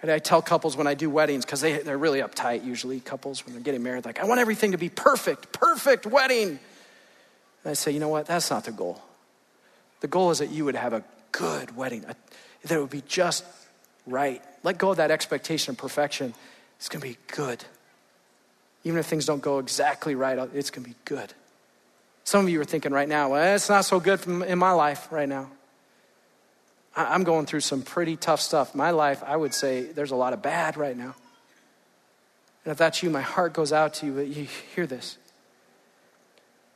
And 0.00 0.10
I 0.10 0.18
tell 0.20 0.40
couples 0.40 0.76
when 0.76 0.86
I 0.86 0.94
do 0.94 1.10
weddings, 1.10 1.44
because 1.44 1.60
they, 1.60 1.78
they're 1.78 1.98
really 1.98 2.20
uptight 2.20 2.64
usually, 2.64 3.00
couples 3.00 3.44
when 3.44 3.54
they're 3.54 3.62
getting 3.62 3.82
married, 3.82 4.04
like, 4.04 4.20
I 4.20 4.26
want 4.26 4.40
everything 4.40 4.72
to 4.72 4.78
be 4.78 4.88
perfect, 4.88 5.52
perfect 5.52 6.06
wedding. 6.06 6.48
And 6.48 7.70
I 7.70 7.72
say, 7.72 7.90
you 7.90 7.98
know 7.98 8.08
what? 8.08 8.26
That's 8.26 8.50
not 8.50 8.64
the 8.64 8.72
goal. 8.72 9.02
The 10.00 10.08
goal 10.08 10.30
is 10.30 10.38
that 10.38 10.50
you 10.50 10.64
would 10.64 10.76
have 10.76 10.92
a 10.92 11.02
good 11.32 11.76
wedding, 11.76 12.02
that 12.02 12.16
it 12.70 12.78
would 12.78 12.90
be 12.90 13.02
just 13.06 13.44
right. 14.06 14.42
Let 14.62 14.78
go 14.78 14.90
of 14.90 14.96
that 14.98 15.10
expectation 15.10 15.72
of 15.72 15.78
perfection. 15.78 16.34
It's 16.78 16.88
going 16.88 17.00
to 17.00 17.08
be 17.08 17.16
good. 17.34 17.64
Even 18.84 18.98
if 19.00 19.06
things 19.06 19.26
don't 19.26 19.42
go 19.42 19.58
exactly 19.58 20.14
right, 20.14 20.38
it's 20.54 20.70
going 20.70 20.84
to 20.84 20.90
be 20.90 20.96
good. 21.04 21.32
Some 22.24 22.44
of 22.44 22.50
you 22.50 22.60
are 22.60 22.64
thinking 22.64 22.92
right 22.92 23.08
now, 23.08 23.30
well, 23.30 23.54
it's 23.54 23.68
not 23.68 23.84
so 23.84 24.00
good 24.00 24.24
in 24.26 24.58
my 24.58 24.72
life 24.72 25.10
right 25.10 25.28
now. 25.28 25.50
I'm 26.94 27.24
going 27.24 27.46
through 27.46 27.60
some 27.60 27.82
pretty 27.82 28.16
tough 28.16 28.40
stuff. 28.40 28.74
My 28.74 28.90
life, 28.90 29.22
I 29.24 29.36
would 29.36 29.54
say, 29.54 29.84
there's 29.84 30.10
a 30.10 30.16
lot 30.16 30.32
of 30.32 30.42
bad 30.42 30.76
right 30.76 30.96
now. 30.96 31.14
And 32.64 32.72
if 32.72 32.76
that's 32.76 33.02
you, 33.02 33.10
my 33.10 33.20
heart 33.20 33.52
goes 33.52 33.72
out 33.72 33.94
to 33.94 34.06
you, 34.06 34.12
but 34.12 34.26
you 34.26 34.46
hear 34.74 34.86
this. 34.86 35.16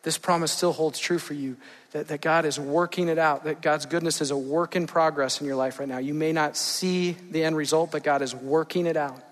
This 0.02 0.18
promise 0.18 0.50
still 0.50 0.72
holds 0.72 0.98
true 0.98 1.18
for 1.18 1.34
you 1.34 1.56
that, 1.92 2.08
that 2.08 2.20
God 2.20 2.44
is 2.44 2.58
working 2.58 3.08
it 3.08 3.18
out, 3.18 3.44
that 3.44 3.62
God's 3.62 3.86
goodness 3.86 4.20
is 4.20 4.30
a 4.30 4.36
work 4.36 4.74
in 4.74 4.86
progress 4.86 5.40
in 5.40 5.46
your 5.46 5.56
life 5.56 5.78
right 5.78 5.88
now. 5.88 5.98
You 5.98 6.14
may 6.14 6.32
not 6.32 6.56
see 6.56 7.16
the 7.30 7.44
end 7.44 7.56
result, 7.56 7.92
but 7.92 8.02
God 8.02 8.20
is 8.20 8.34
working 8.34 8.86
it 8.86 8.96
out. 8.96 9.22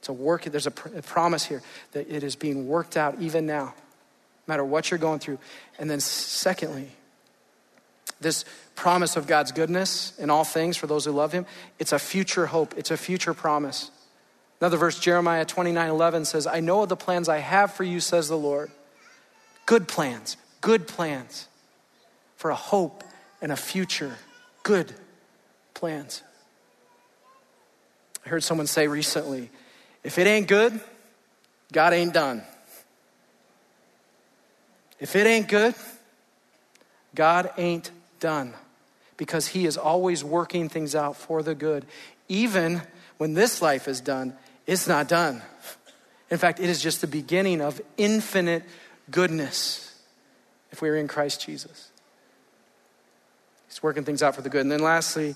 It's 0.00 0.08
a 0.08 0.12
work, 0.12 0.42
there's 0.44 0.66
a, 0.66 0.72
pr- 0.72 0.96
a 0.96 1.02
promise 1.02 1.44
here 1.44 1.62
that 1.92 2.10
it 2.10 2.24
is 2.24 2.34
being 2.34 2.66
worked 2.66 2.96
out 2.96 3.20
even 3.20 3.46
now, 3.46 3.66
no 3.66 3.74
matter 4.48 4.64
what 4.64 4.90
you're 4.90 4.98
going 4.98 5.20
through. 5.20 5.38
And 5.78 5.88
then, 5.88 6.00
secondly, 6.00 6.88
this 8.20 8.44
promise 8.74 9.16
of 9.16 9.28
God's 9.28 9.52
goodness 9.52 10.18
in 10.18 10.30
all 10.30 10.42
things 10.42 10.76
for 10.76 10.88
those 10.88 11.04
who 11.04 11.12
love 11.12 11.30
Him, 11.30 11.46
it's 11.78 11.92
a 11.92 12.00
future 12.00 12.46
hope, 12.46 12.74
it's 12.76 12.90
a 12.90 12.96
future 12.96 13.34
promise. 13.34 13.92
Another 14.60 14.76
verse, 14.76 14.98
Jeremiah 14.98 15.44
29 15.44 15.90
11 15.90 16.24
says, 16.24 16.48
I 16.48 16.58
know 16.58 16.82
of 16.82 16.88
the 16.88 16.96
plans 16.96 17.28
I 17.28 17.38
have 17.38 17.72
for 17.72 17.84
you, 17.84 18.00
says 18.00 18.28
the 18.28 18.36
Lord. 18.36 18.72
Good 19.72 19.88
plans, 19.88 20.36
good 20.60 20.86
plans 20.86 21.48
for 22.36 22.50
a 22.50 22.54
hope 22.54 23.02
and 23.40 23.50
a 23.50 23.56
future. 23.56 24.18
Good 24.64 24.92
plans. 25.72 26.22
I 28.26 28.28
heard 28.28 28.44
someone 28.44 28.66
say 28.66 28.86
recently 28.86 29.48
if 30.04 30.18
it 30.18 30.26
ain't 30.26 30.46
good, 30.46 30.78
God 31.72 31.94
ain't 31.94 32.12
done. 32.12 32.42
If 35.00 35.16
it 35.16 35.26
ain't 35.26 35.48
good, 35.48 35.74
God 37.14 37.50
ain't 37.56 37.90
done 38.20 38.52
because 39.16 39.46
He 39.46 39.64
is 39.64 39.78
always 39.78 40.22
working 40.22 40.68
things 40.68 40.94
out 40.94 41.16
for 41.16 41.42
the 41.42 41.54
good. 41.54 41.86
Even 42.28 42.82
when 43.16 43.32
this 43.32 43.62
life 43.62 43.88
is 43.88 44.02
done, 44.02 44.34
it's 44.66 44.86
not 44.86 45.08
done. 45.08 45.40
In 46.30 46.36
fact, 46.36 46.60
it 46.60 46.68
is 46.68 46.82
just 46.82 47.00
the 47.00 47.06
beginning 47.06 47.62
of 47.62 47.80
infinite 47.96 48.64
goodness 49.10 50.00
if 50.70 50.80
we're 50.80 50.96
in 50.96 51.08
Christ 51.08 51.44
Jesus. 51.44 51.90
He's 53.68 53.82
working 53.82 54.04
things 54.04 54.22
out 54.22 54.34
for 54.34 54.42
the 54.42 54.48
good. 54.48 54.60
And 54.60 54.70
then 54.70 54.80
lastly, 54.80 55.34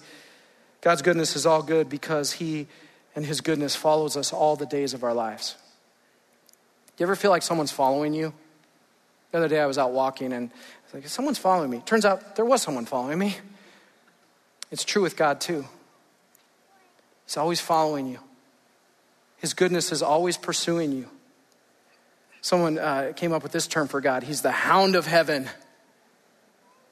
God's 0.81 1.03
goodness 1.03 1.37
is 1.37 1.47
all 1.47 1.63
good 1.63 1.89
because 1.89 2.33
He 2.33 2.67
and 3.15 3.25
His 3.25 3.41
goodness 3.41 3.75
follows 3.75 4.17
us 4.17 4.33
all 4.33 4.57
the 4.57 4.67
days 4.67 4.95
of 4.95 5.05
our 5.05 5.15
lives. 5.15 5.57
Do 6.97 7.03
you 7.03 7.07
ever 7.07 7.17
feel 7.17 7.31
like 7.31 7.43
someone's 7.43 7.73
following 7.73 8.15
you? 8.15 8.33
The 9.33 9.39
other 9.39 9.49
day 9.49 9.61
I 9.61 9.67
was 9.67 9.79
out 9.79 9.93
walking 9.93 10.33
and 10.33 10.51
I 10.51 10.85
was 10.85 10.95
like, 10.95 11.09
someone's 11.09 11.39
following 11.39 11.71
me. 11.71 11.83
Turns 11.85 12.05
out 12.05 12.37
there 12.37 12.45
was 12.45 12.63
someone 12.63 12.87
following 12.87 13.19
me. 13.19 13.37
It's 14.71 14.85
true 14.85 15.03
with 15.03 15.17
God 15.17 15.41
too. 15.41 15.65
He's 17.27 17.37
always 17.37 17.61
following 17.61 18.07
you. 18.07 18.19
His 19.39 19.53
goodness 19.53 19.93
is 19.93 20.03
always 20.03 20.37
pursuing 20.37 20.93
you. 20.93 21.09
Someone 22.47 22.79
uh, 22.79 23.13
came 23.17 23.33
up 23.33 23.43
with 23.43 23.51
this 23.51 23.67
term 23.67 23.89
for 23.89 24.01
God. 24.01 24.23
He's 24.23 24.41
the 24.41 24.53
hound 24.53 24.95
of 24.95 25.05
heaven 25.05 25.51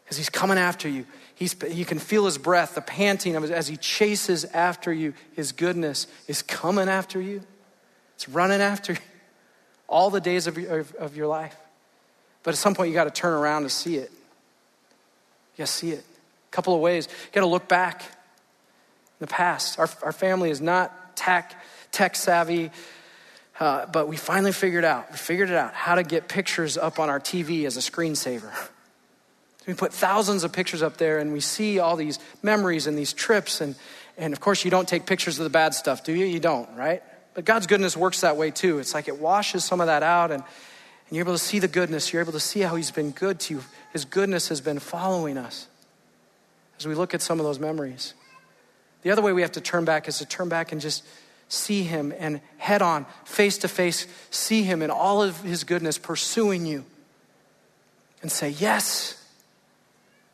because 0.02 0.16
he's 0.16 0.28
coming 0.28 0.58
after 0.58 0.88
you. 0.88 1.06
He's, 1.36 1.54
you 1.70 1.84
can 1.84 2.00
feel 2.00 2.24
his 2.24 2.38
breath, 2.38 2.74
the 2.74 2.80
panting 2.80 3.36
of 3.36 3.44
it 3.44 3.52
as 3.52 3.68
he 3.68 3.76
chases 3.76 4.44
after 4.46 4.92
you. 4.92 5.14
His 5.36 5.52
goodness 5.52 6.08
is 6.26 6.42
coming 6.42 6.88
after 6.88 7.20
you, 7.20 7.40
it's 8.16 8.28
running 8.28 8.60
after 8.60 8.94
you 8.94 8.98
all 9.88 10.10
the 10.10 10.20
days 10.20 10.48
of 10.48 10.58
your, 10.58 10.80
of, 10.80 10.94
of 10.96 11.16
your 11.16 11.28
life. 11.28 11.56
But 12.42 12.54
at 12.54 12.58
some 12.58 12.74
point, 12.74 12.88
you 12.88 12.94
got 12.94 13.04
to 13.04 13.12
turn 13.12 13.32
around 13.32 13.62
to 13.62 13.70
see 13.70 13.94
it. 13.94 14.10
You 14.10 15.58
got 15.58 15.66
to 15.68 15.72
see 15.72 15.92
it. 15.92 16.04
A 16.04 16.50
couple 16.50 16.74
of 16.74 16.80
ways. 16.80 17.06
You 17.06 17.32
got 17.32 17.42
to 17.42 17.46
look 17.46 17.68
back 17.68 18.02
in 18.02 18.08
the 19.20 19.28
past. 19.28 19.78
Our, 19.78 19.88
our 20.02 20.10
family 20.10 20.50
is 20.50 20.60
not 20.60 21.16
tech, 21.16 21.54
tech 21.92 22.16
savvy. 22.16 22.72
Uh, 23.60 23.86
but 23.86 24.08
we 24.08 24.16
finally 24.16 24.52
figured 24.52 24.84
out, 24.84 25.10
we 25.12 25.16
figured 25.16 25.50
it 25.50 25.56
out, 25.56 25.74
how 25.74 25.94
to 25.94 26.02
get 26.02 26.28
pictures 26.28 26.76
up 26.76 26.98
on 26.98 27.08
our 27.08 27.20
TV 27.20 27.66
as 27.66 27.76
a 27.76 27.80
screensaver. 27.80 28.52
We 29.66 29.74
put 29.74 29.92
thousands 29.92 30.44
of 30.44 30.52
pictures 30.52 30.82
up 30.82 30.96
there 30.96 31.18
and 31.18 31.32
we 31.32 31.40
see 31.40 31.78
all 31.78 31.96
these 31.96 32.18
memories 32.42 32.86
and 32.86 32.98
these 32.98 33.12
trips. 33.12 33.60
And, 33.60 33.76
and 34.18 34.32
of 34.32 34.40
course, 34.40 34.64
you 34.64 34.70
don't 34.70 34.86
take 34.86 35.06
pictures 35.06 35.38
of 35.38 35.44
the 35.44 35.50
bad 35.50 35.72
stuff, 35.72 36.04
do 36.04 36.12
you? 36.12 36.26
You 36.26 36.40
don't, 36.40 36.68
right? 36.76 37.02
But 37.34 37.44
God's 37.44 37.66
goodness 37.66 37.96
works 37.96 38.20
that 38.20 38.36
way 38.36 38.50
too. 38.50 38.78
It's 38.78 38.92
like 38.92 39.08
it 39.08 39.18
washes 39.18 39.64
some 39.64 39.80
of 39.80 39.86
that 39.86 40.02
out 40.02 40.30
and, 40.30 40.42
and 40.42 41.16
you're 41.16 41.24
able 41.24 41.32
to 41.32 41.38
see 41.38 41.60
the 41.60 41.68
goodness. 41.68 42.12
You're 42.12 42.22
able 42.22 42.32
to 42.32 42.40
see 42.40 42.60
how 42.60 42.74
He's 42.76 42.90
been 42.90 43.12
good 43.12 43.40
to 43.40 43.54
you. 43.54 43.62
His 43.92 44.04
goodness 44.04 44.48
has 44.48 44.60
been 44.60 44.78
following 44.78 45.38
us 45.38 45.66
as 46.78 46.86
we 46.86 46.94
look 46.94 47.14
at 47.14 47.22
some 47.22 47.40
of 47.40 47.46
those 47.46 47.58
memories. 47.58 48.14
The 49.02 49.10
other 49.10 49.22
way 49.22 49.32
we 49.32 49.42
have 49.42 49.52
to 49.52 49.60
turn 49.60 49.84
back 49.84 50.08
is 50.08 50.18
to 50.18 50.26
turn 50.26 50.48
back 50.48 50.72
and 50.72 50.80
just 50.80 51.04
see 51.48 51.82
Him 51.82 52.12
and 52.18 52.40
head 52.64 52.80
on, 52.80 53.04
face 53.26 53.58
to 53.58 53.68
face, 53.68 54.06
see 54.30 54.62
Him 54.62 54.80
in 54.80 54.90
all 54.90 55.22
of 55.22 55.38
His 55.42 55.64
goodness 55.64 55.98
pursuing 55.98 56.64
you 56.64 56.84
and 58.22 58.32
say, 58.32 58.48
Yes. 58.48 59.20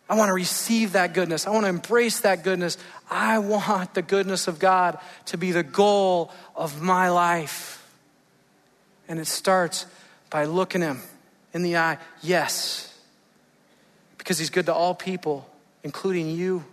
I 0.08 0.14
want 0.14 0.28
to 0.28 0.34
receive 0.34 0.92
that 0.92 1.14
goodness. 1.14 1.46
I 1.46 1.50
want 1.50 1.66
to 1.66 1.68
embrace 1.68 2.20
that 2.20 2.42
goodness. 2.42 2.78
I 3.08 3.38
want 3.38 3.94
the 3.94 4.02
goodness 4.02 4.48
of 4.48 4.58
God 4.58 4.98
to 5.26 5.38
be 5.38 5.52
the 5.52 5.62
goal 5.62 6.32
of 6.56 6.82
my 6.82 7.10
life. 7.10 7.88
And 9.06 9.20
it 9.20 9.28
starts 9.28 9.86
by 10.28 10.46
looking 10.46 10.80
Him 10.80 11.00
in 11.52 11.62
the 11.62 11.76
eye. 11.76 11.98
Yes. 12.22 12.92
Because 14.18 14.38
He's 14.38 14.50
good 14.50 14.66
to 14.66 14.74
all 14.74 14.96
people, 14.96 15.48
including 15.84 16.28
you. 16.28 16.64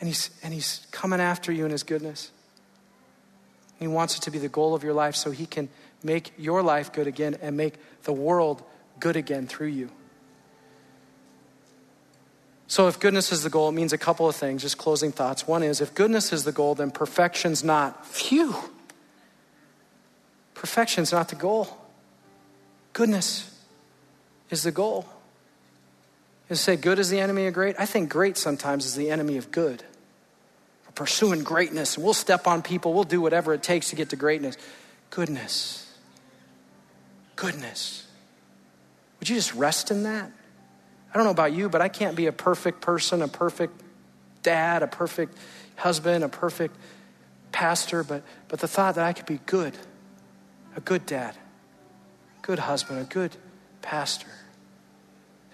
And 0.00 0.08
He's, 0.08 0.30
and 0.44 0.54
he's 0.54 0.86
coming 0.92 1.20
after 1.20 1.50
you 1.50 1.64
in 1.64 1.72
His 1.72 1.82
goodness. 1.82 2.30
He 3.78 3.86
wants 3.86 4.16
it 4.16 4.22
to 4.22 4.30
be 4.30 4.38
the 4.38 4.48
goal 4.48 4.74
of 4.74 4.82
your 4.82 4.94
life 4.94 5.14
so 5.16 5.30
He 5.30 5.46
can 5.46 5.68
make 6.02 6.32
your 6.38 6.62
life 6.62 6.92
good 6.92 7.06
again 7.06 7.36
and 7.40 7.56
make 7.56 7.74
the 8.04 8.12
world 8.12 8.62
good 8.98 9.16
again 9.16 9.46
through 9.46 9.68
you. 9.68 9.90
So, 12.68 12.88
if 12.88 12.98
goodness 12.98 13.30
is 13.30 13.42
the 13.44 13.50
goal, 13.50 13.68
it 13.68 13.72
means 13.72 13.92
a 13.92 13.98
couple 13.98 14.28
of 14.28 14.34
things, 14.34 14.62
just 14.62 14.76
closing 14.76 15.12
thoughts. 15.12 15.46
One 15.46 15.62
is 15.62 15.80
if 15.80 15.94
goodness 15.94 16.32
is 16.32 16.44
the 16.44 16.52
goal, 16.52 16.74
then 16.74 16.90
perfection's 16.90 17.62
not. 17.62 18.04
Phew. 18.06 18.56
Perfection's 20.54 21.12
not 21.12 21.28
the 21.28 21.36
goal. 21.36 21.68
Goodness 22.92 23.54
is 24.50 24.62
the 24.62 24.72
goal. 24.72 25.06
You 26.48 26.56
say 26.56 26.76
good 26.76 26.98
is 26.98 27.10
the 27.10 27.20
enemy 27.20 27.46
of 27.46 27.54
great? 27.54 27.76
I 27.78 27.86
think 27.86 28.08
great 28.08 28.36
sometimes 28.36 28.86
is 28.86 28.94
the 28.94 29.10
enemy 29.10 29.36
of 29.36 29.50
good. 29.50 29.84
Pursuing 30.96 31.44
greatness. 31.44 31.96
We'll 31.96 32.14
step 32.14 32.48
on 32.48 32.62
people, 32.62 32.92
we'll 32.92 33.04
do 33.04 33.20
whatever 33.20 33.54
it 33.54 33.62
takes 33.62 33.90
to 33.90 33.96
get 33.96 34.10
to 34.10 34.16
greatness. 34.16 34.56
Goodness. 35.10 35.96
Goodness. 37.36 38.06
Would 39.20 39.28
you 39.28 39.36
just 39.36 39.54
rest 39.54 39.92
in 39.92 40.02
that? 40.02 40.32
I 41.12 41.16
don't 41.16 41.24
know 41.24 41.30
about 41.30 41.52
you, 41.52 41.68
but 41.68 41.80
I 41.80 41.88
can't 41.88 42.16
be 42.16 42.26
a 42.26 42.32
perfect 42.32 42.80
person, 42.80 43.22
a 43.22 43.28
perfect 43.28 43.80
dad, 44.42 44.82
a 44.82 44.86
perfect 44.86 45.36
husband, 45.76 46.24
a 46.24 46.28
perfect 46.28 46.76
pastor, 47.52 48.02
but, 48.02 48.22
but 48.48 48.58
the 48.58 48.68
thought 48.68 48.96
that 48.96 49.04
I 49.04 49.12
could 49.12 49.26
be 49.26 49.40
good, 49.46 49.74
a 50.76 50.80
good 50.80 51.06
dad, 51.06 51.36
good 52.42 52.58
husband, 52.58 53.00
a 53.00 53.04
good 53.04 53.36
pastor. 53.82 54.28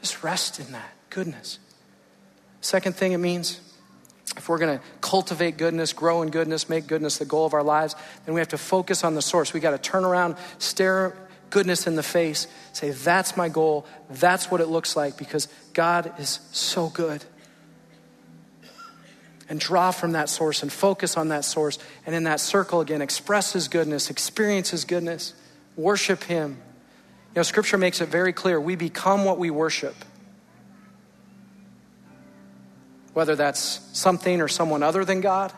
Just 0.00 0.24
rest 0.24 0.58
in 0.58 0.72
that 0.72 0.92
goodness. 1.10 1.58
Second 2.60 2.96
thing 2.96 3.12
it 3.12 3.18
means, 3.18 3.60
if 4.36 4.48
we're 4.48 4.58
going 4.58 4.78
to 4.78 4.84
cultivate 5.00 5.56
goodness, 5.56 5.92
grow 5.92 6.22
in 6.22 6.30
goodness, 6.30 6.68
make 6.68 6.86
goodness 6.86 7.18
the 7.18 7.24
goal 7.24 7.44
of 7.44 7.54
our 7.54 7.62
lives, 7.62 7.94
then 8.24 8.34
we 8.34 8.40
have 8.40 8.48
to 8.48 8.58
focus 8.58 9.04
on 9.04 9.14
the 9.14 9.22
source. 9.22 9.52
We 9.52 9.60
got 9.60 9.72
to 9.72 9.78
turn 9.78 10.04
around, 10.04 10.36
stare 10.58 11.14
goodness 11.50 11.86
in 11.86 11.96
the 11.96 12.02
face, 12.02 12.46
say, 12.72 12.90
That's 12.90 13.36
my 13.36 13.48
goal. 13.48 13.86
That's 14.10 14.50
what 14.50 14.60
it 14.60 14.66
looks 14.66 14.96
like 14.96 15.16
because 15.16 15.48
God 15.74 16.12
is 16.18 16.40
so 16.50 16.88
good. 16.88 17.24
And 19.48 19.60
draw 19.60 19.90
from 19.90 20.12
that 20.12 20.30
source 20.30 20.62
and 20.62 20.72
focus 20.72 21.18
on 21.18 21.28
that 21.28 21.44
source. 21.44 21.78
And 22.06 22.14
in 22.14 22.24
that 22.24 22.40
circle 22.40 22.80
again, 22.80 23.02
express 23.02 23.52
His 23.52 23.68
goodness, 23.68 24.08
experience 24.08 24.70
His 24.70 24.84
goodness, 24.84 25.34
worship 25.76 26.24
Him. 26.24 26.56
You 27.34 27.36
know, 27.36 27.42
Scripture 27.42 27.76
makes 27.76 28.00
it 28.00 28.08
very 28.08 28.32
clear 28.32 28.60
we 28.60 28.76
become 28.76 29.24
what 29.24 29.38
we 29.38 29.50
worship. 29.50 29.94
Whether 33.14 33.36
that's 33.36 33.80
something 33.92 34.40
or 34.40 34.48
someone 34.48 34.82
other 34.82 35.04
than 35.04 35.20
God, 35.20 35.52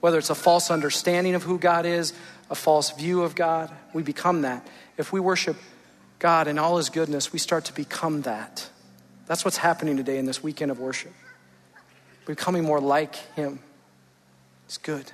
whether 0.00 0.18
it's 0.18 0.30
a 0.30 0.34
false 0.34 0.70
understanding 0.70 1.34
of 1.34 1.42
who 1.42 1.58
God 1.58 1.86
is, 1.86 2.12
a 2.50 2.54
false 2.54 2.92
view 2.92 3.22
of 3.22 3.34
God, 3.34 3.70
we 3.92 4.02
become 4.02 4.42
that. 4.42 4.66
If 4.96 5.12
we 5.12 5.20
worship 5.20 5.56
God 6.18 6.46
in 6.46 6.58
all 6.58 6.76
His 6.76 6.90
goodness, 6.90 7.32
we 7.32 7.38
start 7.38 7.64
to 7.66 7.72
become 7.72 8.22
that. 8.22 8.68
That's 9.26 9.44
what's 9.44 9.56
happening 9.56 9.96
today 9.96 10.18
in 10.18 10.26
this 10.26 10.42
weekend 10.42 10.70
of 10.70 10.78
worship. 10.78 11.12
We're 12.26 12.34
becoming 12.34 12.64
more 12.64 12.80
like 12.80 13.16
Him. 13.34 13.58
It's 14.66 14.78
good. 14.78 15.10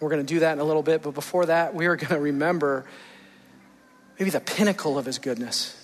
We're 0.00 0.10
going 0.10 0.24
to 0.24 0.34
do 0.34 0.40
that 0.40 0.52
in 0.52 0.58
a 0.58 0.64
little 0.64 0.82
bit, 0.82 1.02
but 1.02 1.14
before 1.14 1.46
that, 1.46 1.74
we 1.74 1.86
are 1.86 1.96
going 1.96 2.10
to 2.10 2.20
remember 2.20 2.84
maybe 4.18 4.30
the 4.30 4.40
pinnacle 4.40 4.98
of 4.98 5.06
His 5.06 5.18
goodness 5.18 5.78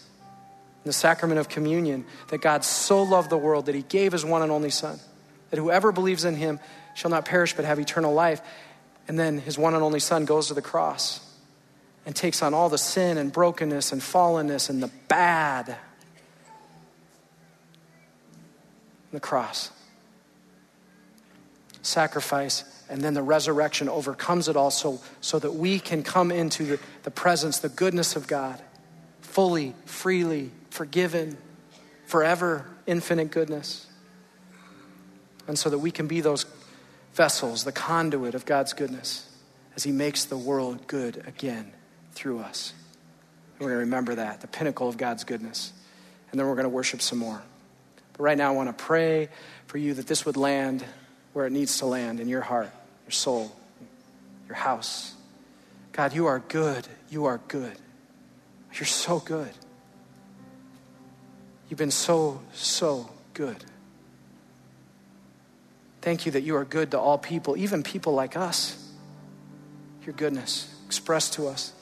the 0.85 0.93
sacrament 0.93 1.39
of 1.39 1.49
communion 1.49 2.05
that 2.29 2.41
God 2.41 2.65
so 2.65 3.03
loved 3.03 3.31
the 3.31 3.39
world 3.39 3.67
that 3.67 3.75
He 3.75 3.83
gave 3.83 4.13
His 4.13 4.25
one 4.25 4.43
and 4.43 4.51
only 4.51 4.71
Son, 4.71 4.99
that 5.51 5.59
whoever 5.59 5.93
believes 5.93 6.25
in 6.25 6.37
Him 6.37 6.61
shall 6.99 7.11
not 7.11 7.25
perish 7.25 7.55
but 7.55 7.65
have 7.65 7.79
eternal 7.79 8.13
life. 8.13 8.43
And 9.07 9.19
then 9.19 9.39
his 9.39 9.57
one 9.57 9.75
and 9.75 9.83
only 9.83 10.01
son 10.01 10.27
goes 10.27 10.49
to 10.49 10.55
the 10.55 10.63
cross 10.63 11.21
and 12.05 12.15
takes 12.15 12.43
on 12.43 12.53
all 12.53 12.69
the 12.69 12.79
sin 12.79 13.17
and 13.17 13.33
brokenness 13.33 13.93
and 13.93 14.03
fallenness 14.03 14.69
and 14.69 14.83
the 14.83 14.91
bad. 15.09 15.77
The 19.13 19.21
cross. 19.21 19.71
Sacrifice 21.81 22.65
and 22.91 23.01
then 23.01 23.15
the 23.15 23.23
resurrection 23.23 23.89
overcomes 23.89 24.49
it 24.49 24.57
all 24.57 24.71
so, 24.71 25.01
so 25.21 25.39
that 25.39 25.53
we 25.53 25.79
can 25.79 26.03
come 26.03 26.31
into 26.31 26.65
the, 26.65 26.81
the 27.03 27.11
presence, 27.11 27.59
the 27.59 27.69
goodness 27.69 28.17
of 28.17 28.27
God, 28.27 28.61
fully, 29.21 29.75
freely, 29.85 30.51
forgiven, 30.79 31.37
forever, 32.07 32.65
infinite 32.87 33.33
goodness. 33.33 33.89
And 35.49 35.59
so 35.59 35.71
that 35.71 35.81
we 35.81 35.91
can 35.91 36.07
be 36.07 36.21
those 36.21 36.47
vessels, 37.15 37.65
the 37.65 37.73
conduit 37.73 38.37
of 38.37 38.47
God's 38.47 38.75
goodness 38.75 39.29
as 39.75 39.83
He 39.83 39.91
makes 39.91 40.27
the 40.27 40.37
world 40.37 40.87
good 40.87 41.25
again 41.27 41.73
through 42.13 42.39
us. 42.39 42.75
And 43.55 43.63
we're 43.63 43.73
going 43.73 43.81
to 43.81 43.87
remember 43.87 44.15
that, 44.15 44.41
the 44.41 44.47
pinnacle 44.47 44.89
of 44.89 44.97
God's 44.97 45.25
goodness. 45.25 45.73
And 46.31 46.39
then 46.39 46.47
we're 46.47 46.55
going 46.55 46.63
to 46.63 46.69
worship 46.69 47.03
some 47.03 47.19
more. 47.19 47.43
But 48.13 48.23
right 48.23 48.39
now, 48.39 48.53
I 48.53 48.55
want 48.55 48.69
to 48.69 48.85
pray 48.85 49.31
for 49.67 49.79
you 49.79 49.95
that 49.95 50.07
this 50.07 50.25
would 50.25 50.37
land 50.37 50.85
where 51.33 51.45
it 51.45 51.51
needs 51.51 51.79
to 51.79 51.87
land 51.87 52.21
in 52.21 52.29
your 52.29 52.43
heart, 52.43 52.71
your 53.05 53.11
soul, 53.11 53.51
your 54.47 54.55
house. 54.55 55.13
God, 55.91 56.15
you 56.15 56.27
are 56.27 56.39
good. 56.39 56.87
You 57.11 57.25
are 57.25 57.41
good. 57.49 57.77
You're 58.75 58.87
so 58.87 59.19
good. 59.19 59.51
You've 61.69 61.79
been 61.79 61.91
so, 61.91 62.41
so 62.53 63.11
good. 63.35 63.65
Thank 66.01 66.27
you 66.27 66.33
that 66.33 66.43
you 66.43 66.57
are 66.57 66.65
good 66.65 66.93
to 66.93 66.99
all 66.99 67.19
people, 67.19 67.57
even 67.57 67.83
people 67.83 68.15
like 68.15 68.37
us. 68.37 68.91
Your 70.05 70.15
goodness 70.15 70.75
expressed 70.87 71.35
to 71.35 71.49
us. 71.49 71.73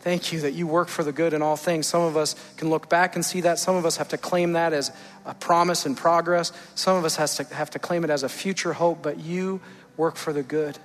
Thank 0.00 0.32
you 0.32 0.40
that 0.40 0.52
you 0.52 0.66
work 0.66 0.88
for 0.88 1.02
the 1.02 1.12
good 1.12 1.34
in 1.34 1.42
all 1.42 1.56
things. 1.56 1.86
Some 1.86 2.02
of 2.02 2.16
us 2.16 2.36
can 2.56 2.70
look 2.70 2.88
back 2.88 3.16
and 3.16 3.24
see 3.24 3.40
that. 3.42 3.58
Some 3.58 3.74
of 3.74 3.84
us 3.84 3.96
have 3.96 4.08
to 4.10 4.16
claim 4.16 4.52
that 4.52 4.72
as 4.72 4.92
a 5.24 5.34
promise 5.34 5.84
and 5.84 5.96
progress. 5.96 6.52
Some 6.76 6.96
of 6.96 7.04
us 7.04 7.16
has 7.16 7.36
to 7.36 7.44
have 7.54 7.70
to 7.70 7.78
claim 7.80 8.04
it 8.04 8.10
as 8.10 8.22
a 8.22 8.28
future 8.28 8.72
hope, 8.72 9.02
but 9.02 9.18
you 9.18 9.60
work 9.96 10.16
for 10.16 10.32
the 10.32 10.44
good. 10.44 10.78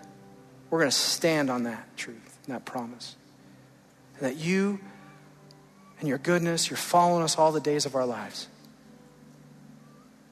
We're 0.72 0.80
going 0.80 0.90
to 0.90 0.96
stand 0.98 1.52
on 1.52 1.64
that 1.64 1.86
truth 1.98 2.32
that 2.52 2.66
promise. 2.66 3.16
And 4.18 4.28
that 4.28 4.38
you 4.38 4.80
and 6.02 6.10
your 6.10 6.18
goodness, 6.18 6.70
you're 6.70 6.78
following 6.78 7.24
us 7.24 7.38
all 7.38 7.52
the 7.52 7.62
days 7.62 7.86
of 7.86 7.96
our 7.96 8.06
lives. 8.06 8.48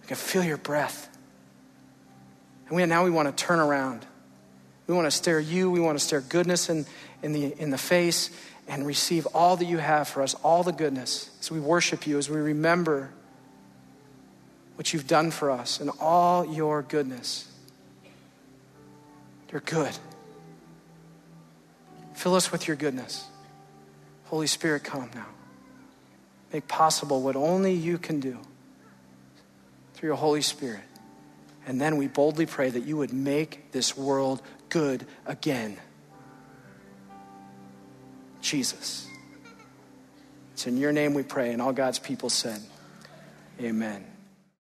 I 0.04 0.08
can 0.08 0.18
feel 0.18 0.44
your 0.44 0.58
breath. 0.58 1.08
And 2.68 2.76
we, 2.76 2.86
now 2.88 3.04
we 3.04 3.12
want 3.12 3.36
to 3.36 3.46
turn 3.46 3.60
around. 3.60 4.06
We 4.88 4.96
want 4.96 5.06
to 5.06 5.12
stare 5.12 5.40
you, 5.40 5.70
we 5.70 5.80
want 5.80 5.98
to 5.98 6.04
stare 6.04 6.22
goodness 6.22 6.70
in, 6.70 6.88
in, 7.22 7.34
the, 7.34 7.54
in 7.62 7.70
the 7.70 7.78
face 7.78 8.32
and 8.68 8.86
receive 8.86 9.28
all 9.28 9.58
that 9.58 9.66
you 9.66 9.78
have 9.78 10.08
for 10.08 10.24
us, 10.24 10.34
all 10.44 10.64
the 10.64 10.72
goodness. 10.72 11.30
As 11.40 11.52
we 11.52 11.60
worship 11.60 12.08
you, 12.08 12.18
as 12.18 12.32
we 12.32 12.38
remember 12.38 13.12
what 14.74 14.92
you've 14.92 15.08
done 15.08 15.30
for 15.30 15.52
us 15.52 15.80
and 15.80 15.92
all 16.00 16.44
your 16.46 16.82
goodness. 16.82 17.48
You're 19.52 19.62
good. 19.62 19.96
Fill 22.16 22.34
us 22.34 22.52
with 22.52 22.68
your 22.68 22.76
goodness. 22.76 23.28
Holy 24.26 24.48
Spirit, 24.48 24.84
come 24.84 25.12
now. 25.14 25.28
Make 26.52 26.68
possible 26.68 27.22
what 27.22 27.36
only 27.36 27.74
you 27.74 27.98
can 27.98 28.20
do 28.20 28.40
through 29.94 30.10
your 30.10 30.16
Holy 30.16 30.42
Spirit. 30.42 30.82
And 31.68 31.80
then 31.80 31.98
we 31.98 32.08
boldly 32.08 32.46
pray 32.46 32.70
that 32.70 32.86
you 32.86 32.98
would 32.98 33.14
make 33.14 33.72
this 33.72 33.96
world 33.96 34.42
good 34.70 35.06
again. 35.26 35.78
Jesus. 38.42 39.08
It's 40.54 40.66
in 40.66 40.78
your 40.78 40.92
name 40.92 41.14
we 41.14 41.24
pray, 41.24 41.52
and 41.52 41.62
all 41.62 41.74
God's 41.74 42.00
people 42.00 42.30
said, 42.30 42.62
Amen. 43.62 44.09